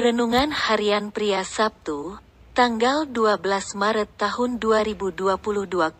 Renungan 0.00 0.48
Harian 0.48 1.12
Pria 1.12 1.44
Sabtu, 1.44 2.16
tanggal 2.56 3.04
12 3.04 3.36
Maret 3.76 4.08
tahun 4.16 4.56
2022 4.56 5.36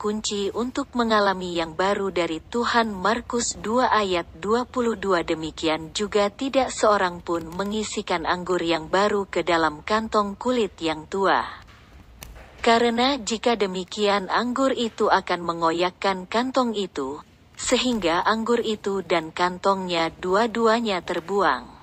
kunci 0.01 0.49
untuk 0.57 0.89
mengalami 0.97 1.53
yang 1.61 1.77
baru 1.77 2.09
dari 2.09 2.41
Tuhan 2.41 2.97
Markus 2.97 3.61
2 3.61 3.93
ayat 3.93 4.25
22 4.41 5.05
demikian 5.05 5.93
juga 5.93 6.33
tidak 6.33 6.73
seorang 6.73 7.21
pun 7.21 7.45
mengisikan 7.53 8.25
anggur 8.25 8.65
yang 8.65 8.89
baru 8.89 9.29
ke 9.29 9.45
dalam 9.45 9.85
kantong 9.85 10.33
kulit 10.33 10.81
yang 10.81 11.05
tua. 11.05 11.45
Karena 12.65 13.21
jika 13.21 13.53
demikian 13.53 14.33
anggur 14.33 14.73
itu 14.73 15.13
akan 15.13 15.45
mengoyakkan 15.45 16.25
kantong 16.25 16.73
itu, 16.73 17.21
sehingga 17.53 18.25
anggur 18.25 18.65
itu 18.65 19.05
dan 19.05 19.29
kantongnya 19.29 20.09
dua-duanya 20.09 21.05
terbuang. 21.05 21.80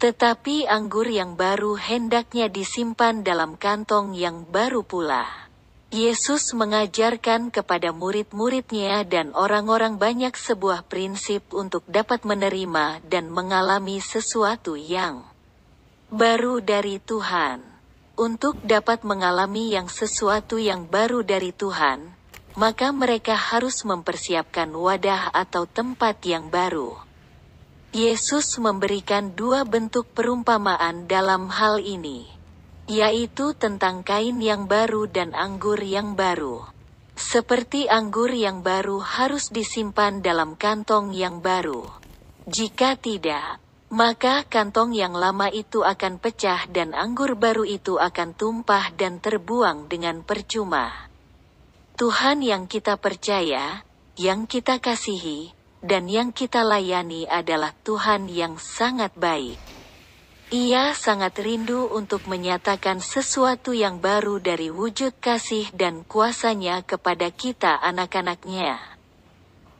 Tetapi 0.00 0.64
anggur 0.64 1.04
yang 1.04 1.36
baru 1.36 1.76
hendaknya 1.76 2.48
disimpan 2.48 3.20
dalam 3.20 3.60
kantong 3.60 4.16
yang 4.16 4.48
baru 4.48 4.80
pula. 4.80 5.28
Yesus 5.92 6.56
mengajarkan 6.56 7.52
kepada 7.52 7.92
murid-muridnya 7.92 9.04
dan 9.04 9.36
orang-orang 9.36 10.00
banyak 10.00 10.32
sebuah 10.32 10.88
prinsip 10.88 11.44
untuk 11.52 11.84
dapat 11.84 12.24
menerima 12.24 13.04
dan 13.04 13.28
mengalami 13.28 14.00
sesuatu 14.00 14.72
yang 14.72 15.20
baru 16.08 16.64
dari 16.64 16.96
Tuhan. 16.96 17.60
Untuk 18.16 18.56
dapat 18.64 19.04
mengalami 19.04 19.76
yang 19.76 19.92
sesuatu 19.92 20.56
yang 20.56 20.88
baru 20.88 21.20
dari 21.20 21.52
Tuhan, 21.52 22.08
maka 22.56 22.88
mereka 22.88 23.36
harus 23.36 23.84
mempersiapkan 23.84 24.72
wadah 24.72 25.28
atau 25.34 25.68
tempat 25.68 26.24
yang 26.24 26.48
baru. 26.48 27.09
Yesus 27.90 28.54
memberikan 28.62 29.34
dua 29.34 29.66
bentuk 29.66 30.14
perumpamaan 30.14 31.10
dalam 31.10 31.50
hal 31.50 31.82
ini, 31.82 32.22
yaitu 32.86 33.50
tentang 33.58 34.06
kain 34.06 34.38
yang 34.38 34.70
baru 34.70 35.10
dan 35.10 35.34
anggur 35.34 35.82
yang 35.82 36.14
baru. 36.14 36.70
Seperti 37.18 37.90
anggur 37.90 38.30
yang 38.30 38.62
baru 38.62 39.02
harus 39.02 39.50
disimpan 39.50 40.22
dalam 40.22 40.54
kantong 40.54 41.10
yang 41.10 41.42
baru. 41.42 41.82
Jika 42.46 42.94
tidak, 42.94 43.58
maka 43.90 44.46
kantong 44.46 44.94
yang 44.94 45.18
lama 45.18 45.50
itu 45.50 45.82
akan 45.82 46.22
pecah 46.22 46.70
dan 46.70 46.94
anggur 46.94 47.34
baru 47.34 47.66
itu 47.66 47.98
akan 47.98 48.38
tumpah 48.38 48.94
dan 48.94 49.18
terbuang 49.18 49.90
dengan 49.90 50.22
percuma. 50.22 51.10
Tuhan 51.98 52.38
yang 52.38 52.70
kita 52.70 52.94
percaya, 53.02 53.82
yang 54.14 54.46
kita 54.46 54.78
kasihi, 54.78 55.58
dan 55.80 56.12
yang 56.12 56.28
kita 56.30 56.60
layani 56.60 57.24
adalah 57.24 57.72
Tuhan 57.84 58.28
yang 58.28 58.60
sangat 58.60 59.16
baik. 59.16 59.56
Ia 60.50 60.92
sangat 60.98 61.38
rindu 61.38 61.88
untuk 61.94 62.26
menyatakan 62.26 62.98
sesuatu 62.98 63.70
yang 63.70 64.02
baru 64.02 64.42
dari 64.42 64.68
wujud 64.68 65.16
kasih 65.22 65.70
dan 65.72 66.02
kuasanya 66.04 66.82
kepada 66.82 67.30
kita 67.30 67.78
anak-anaknya. 67.80 68.76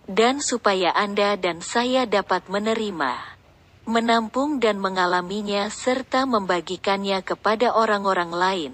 Dan 0.06 0.38
supaya 0.38 0.94
Anda 0.94 1.34
dan 1.34 1.58
saya 1.58 2.06
dapat 2.06 2.46
menerima, 2.46 3.18
menampung 3.86 4.62
dan 4.62 4.78
mengalaminya 4.78 5.66
serta 5.70 6.22
membagikannya 6.22 7.18
kepada 7.26 7.74
orang-orang 7.74 8.30
lain, 8.30 8.72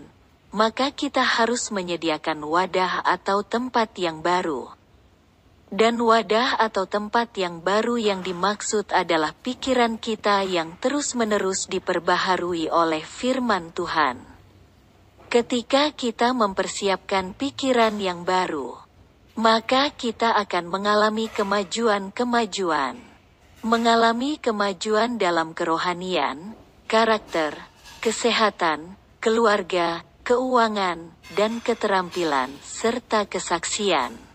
maka 0.53 0.93
kita 0.93 1.25
harus 1.25 1.73
menyediakan 1.73 2.45
wadah 2.45 3.09
atau 3.09 3.41
tempat 3.41 3.93
yang 3.97 4.21
baru 4.21 4.77
dan 5.77 6.01
wadah 6.01 6.57
atau 6.57 6.89
tempat 6.89 7.37
yang 7.37 7.61
baru 7.61 8.01
yang 8.01 8.25
dimaksud 8.25 8.97
adalah 8.97 9.37
pikiran 9.37 10.01
kita 10.01 10.41
yang 10.49 10.73
terus-menerus 10.81 11.69
diperbaharui 11.69 12.73
oleh 12.73 13.05
firman 13.05 13.77
Tuhan. 13.77 14.17
Ketika 15.29 15.93
kita 15.93 16.33
mempersiapkan 16.33 17.37
pikiran 17.37 18.01
yang 18.01 18.25
baru, 18.25 18.73
maka 19.37 19.93
kita 19.93 20.33
akan 20.33 20.65
mengalami 20.73 21.29
kemajuan-kemajuan. 21.29 22.97
Mengalami 23.61 24.41
kemajuan 24.41 25.21
dalam 25.21 25.53
kerohanian, 25.53 26.57
karakter, 26.89 27.53
kesehatan, 28.01 28.97
keluarga, 29.21 30.07
keuangan, 30.25 31.13
dan 31.37 31.61
keterampilan, 31.61 32.49
serta 32.65 33.29
kesaksian. 33.29 34.26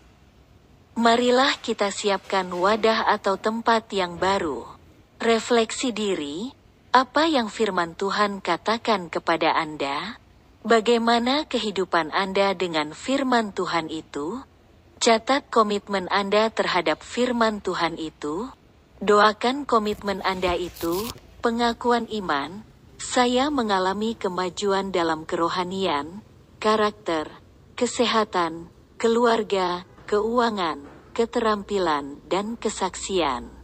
Marilah 0.92 1.56
kita 1.56 1.88
siapkan 1.88 2.52
wadah 2.52 3.08
atau 3.08 3.40
tempat 3.40 3.88
yang 3.96 4.20
baru. 4.20 4.68
Refleksi 5.16 5.88
diri, 5.88 6.52
apa 6.92 7.24
yang 7.24 7.48
firman 7.48 7.96
Tuhan 7.96 8.44
katakan 8.44 9.08
kepada 9.08 9.56
Anda? 9.56 10.20
Bagaimana 10.60 11.48
kehidupan 11.48 12.12
Anda 12.12 12.52
dengan 12.52 12.92
firman 12.92 13.56
Tuhan 13.56 13.88
itu? 13.88 14.44
Catat 15.00 15.48
komitmen 15.48 16.12
Anda 16.12 16.52
terhadap 16.52 17.00
firman 17.00 17.64
Tuhan 17.64 17.96
itu. 17.96 18.52
Doakan 19.00 19.64
komitmen 19.64 20.20
Anda 20.20 20.60
itu, 20.60 21.08
pengakuan 21.40 22.04
iman, 22.12 22.68
saya 23.00 23.48
mengalami 23.48 24.12
kemajuan 24.12 24.92
dalam 24.92 25.24
kerohanian, 25.24 26.20
karakter, 26.60 27.32
kesehatan, 27.80 28.68
keluarga, 29.00 29.88
keuangan, 30.04 30.82
keterampilan, 31.16 32.20
dan 32.26 32.58
kesaksian. 32.58 33.61